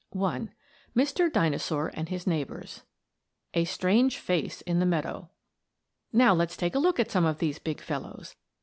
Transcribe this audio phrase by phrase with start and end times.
[0.19, 0.49] I.
[0.97, 1.31] MR.
[1.31, 2.81] DINOSAUR AND HIS NEIGHBORS
[3.53, 5.29] A STRANGE FACE IN THE MEADOW
[6.11, 8.35] Now let's take a look at some of these big fellows.